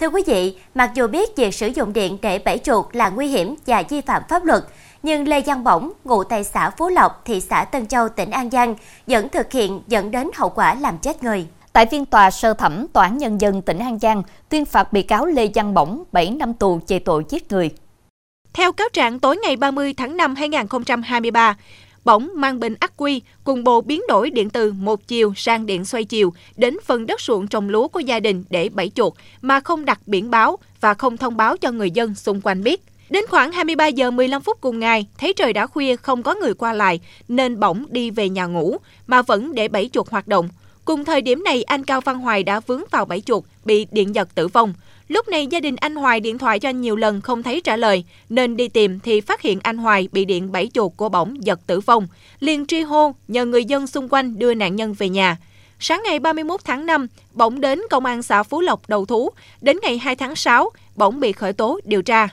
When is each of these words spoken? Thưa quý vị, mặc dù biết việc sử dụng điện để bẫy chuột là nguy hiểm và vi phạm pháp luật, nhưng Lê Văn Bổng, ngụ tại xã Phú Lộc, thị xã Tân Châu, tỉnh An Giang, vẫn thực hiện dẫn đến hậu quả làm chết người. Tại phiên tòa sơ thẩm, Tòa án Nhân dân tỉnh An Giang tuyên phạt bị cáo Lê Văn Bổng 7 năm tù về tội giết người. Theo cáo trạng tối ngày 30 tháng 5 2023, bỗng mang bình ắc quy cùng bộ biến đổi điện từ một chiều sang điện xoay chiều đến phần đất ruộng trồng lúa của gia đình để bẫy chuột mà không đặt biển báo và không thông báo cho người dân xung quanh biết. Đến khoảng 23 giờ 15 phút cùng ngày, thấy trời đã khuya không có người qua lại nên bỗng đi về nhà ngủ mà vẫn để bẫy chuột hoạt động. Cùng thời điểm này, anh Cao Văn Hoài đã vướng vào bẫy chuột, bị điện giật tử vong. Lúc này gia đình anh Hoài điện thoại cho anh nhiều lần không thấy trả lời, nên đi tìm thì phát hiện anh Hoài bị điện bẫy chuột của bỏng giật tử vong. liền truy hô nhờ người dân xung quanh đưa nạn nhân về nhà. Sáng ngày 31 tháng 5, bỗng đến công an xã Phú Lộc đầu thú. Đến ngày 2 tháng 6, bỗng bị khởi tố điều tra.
Thưa 0.00 0.08
quý 0.08 0.22
vị, 0.26 0.56
mặc 0.74 0.90
dù 0.94 1.06
biết 1.06 1.36
việc 1.36 1.54
sử 1.54 1.66
dụng 1.66 1.92
điện 1.92 2.18
để 2.22 2.38
bẫy 2.38 2.58
chuột 2.58 2.86
là 2.92 3.08
nguy 3.08 3.26
hiểm 3.26 3.54
và 3.66 3.82
vi 3.88 4.00
phạm 4.00 4.22
pháp 4.28 4.44
luật, 4.44 4.64
nhưng 5.02 5.28
Lê 5.28 5.40
Văn 5.40 5.64
Bổng, 5.64 5.92
ngụ 6.04 6.24
tại 6.24 6.44
xã 6.44 6.70
Phú 6.70 6.88
Lộc, 6.88 7.24
thị 7.24 7.40
xã 7.40 7.64
Tân 7.64 7.86
Châu, 7.86 8.08
tỉnh 8.08 8.30
An 8.30 8.50
Giang, 8.50 8.74
vẫn 9.06 9.28
thực 9.28 9.52
hiện 9.52 9.82
dẫn 9.86 10.10
đến 10.10 10.30
hậu 10.34 10.48
quả 10.48 10.74
làm 10.74 10.98
chết 10.98 11.22
người. 11.22 11.46
Tại 11.72 11.86
phiên 11.86 12.04
tòa 12.04 12.30
sơ 12.30 12.54
thẩm, 12.54 12.86
Tòa 12.88 13.04
án 13.04 13.18
Nhân 13.18 13.40
dân 13.40 13.62
tỉnh 13.62 13.78
An 13.78 13.98
Giang 13.98 14.22
tuyên 14.48 14.64
phạt 14.64 14.92
bị 14.92 15.02
cáo 15.02 15.26
Lê 15.26 15.48
Văn 15.54 15.74
Bổng 15.74 16.02
7 16.12 16.30
năm 16.30 16.54
tù 16.54 16.80
về 16.88 16.98
tội 16.98 17.24
giết 17.28 17.52
người. 17.52 17.70
Theo 18.52 18.72
cáo 18.72 18.88
trạng 18.92 19.18
tối 19.18 19.36
ngày 19.36 19.56
30 19.56 19.94
tháng 19.96 20.16
5 20.16 20.34
2023, 20.34 21.56
bỗng 22.06 22.30
mang 22.34 22.60
bình 22.60 22.74
ắc 22.80 22.92
quy 22.96 23.22
cùng 23.44 23.64
bộ 23.64 23.80
biến 23.80 24.02
đổi 24.08 24.30
điện 24.30 24.50
từ 24.50 24.72
một 24.72 25.08
chiều 25.08 25.32
sang 25.36 25.66
điện 25.66 25.84
xoay 25.84 26.04
chiều 26.04 26.32
đến 26.56 26.76
phần 26.84 27.06
đất 27.06 27.20
ruộng 27.20 27.46
trồng 27.46 27.68
lúa 27.68 27.88
của 27.88 28.00
gia 28.00 28.20
đình 28.20 28.44
để 28.50 28.68
bẫy 28.68 28.90
chuột 28.94 29.12
mà 29.42 29.60
không 29.60 29.84
đặt 29.84 30.00
biển 30.06 30.30
báo 30.30 30.58
và 30.80 30.94
không 30.94 31.16
thông 31.16 31.36
báo 31.36 31.56
cho 31.56 31.70
người 31.70 31.90
dân 31.90 32.14
xung 32.14 32.40
quanh 32.40 32.62
biết. 32.62 32.82
Đến 33.10 33.24
khoảng 33.28 33.52
23 33.52 33.86
giờ 33.86 34.10
15 34.10 34.42
phút 34.42 34.60
cùng 34.60 34.78
ngày, 34.78 35.06
thấy 35.18 35.32
trời 35.32 35.52
đã 35.52 35.66
khuya 35.66 35.96
không 35.96 36.22
có 36.22 36.34
người 36.34 36.54
qua 36.54 36.72
lại 36.72 37.00
nên 37.28 37.60
bỗng 37.60 37.84
đi 37.90 38.10
về 38.10 38.28
nhà 38.28 38.46
ngủ 38.46 38.76
mà 39.06 39.22
vẫn 39.22 39.54
để 39.54 39.68
bẫy 39.68 39.90
chuột 39.92 40.10
hoạt 40.10 40.28
động. 40.28 40.48
Cùng 40.84 41.04
thời 41.04 41.20
điểm 41.20 41.44
này, 41.44 41.62
anh 41.62 41.84
Cao 41.84 42.00
Văn 42.00 42.18
Hoài 42.18 42.42
đã 42.42 42.60
vướng 42.60 42.82
vào 42.90 43.04
bẫy 43.04 43.20
chuột, 43.20 43.44
bị 43.64 43.86
điện 43.90 44.14
giật 44.14 44.34
tử 44.34 44.48
vong. 44.48 44.74
Lúc 45.08 45.28
này 45.28 45.46
gia 45.46 45.60
đình 45.60 45.76
anh 45.76 45.96
Hoài 45.96 46.20
điện 46.20 46.38
thoại 46.38 46.58
cho 46.58 46.68
anh 46.68 46.80
nhiều 46.80 46.96
lần 46.96 47.20
không 47.20 47.42
thấy 47.42 47.60
trả 47.60 47.76
lời, 47.76 48.04
nên 48.28 48.56
đi 48.56 48.68
tìm 48.68 49.00
thì 49.00 49.20
phát 49.20 49.42
hiện 49.42 49.60
anh 49.62 49.78
Hoài 49.78 50.08
bị 50.12 50.24
điện 50.24 50.52
bẫy 50.52 50.70
chuột 50.74 50.92
của 50.96 51.08
bỏng 51.08 51.44
giật 51.44 51.60
tử 51.66 51.80
vong. 51.80 52.08
liền 52.40 52.66
truy 52.66 52.80
hô 52.80 53.14
nhờ 53.28 53.44
người 53.44 53.64
dân 53.64 53.86
xung 53.86 54.08
quanh 54.08 54.38
đưa 54.38 54.54
nạn 54.54 54.76
nhân 54.76 54.94
về 54.94 55.08
nhà. 55.08 55.36
Sáng 55.78 56.02
ngày 56.04 56.18
31 56.18 56.60
tháng 56.64 56.86
5, 56.86 57.06
bỗng 57.32 57.60
đến 57.60 57.80
công 57.90 58.04
an 58.04 58.22
xã 58.22 58.42
Phú 58.42 58.60
Lộc 58.60 58.88
đầu 58.88 59.06
thú. 59.06 59.30
Đến 59.60 59.78
ngày 59.82 59.98
2 59.98 60.16
tháng 60.16 60.36
6, 60.36 60.70
bỗng 60.96 61.20
bị 61.20 61.32
khởi 61.32 61.52
tố 61.52 61.80
điều 61.84 62.02
tra. 62.02 62.28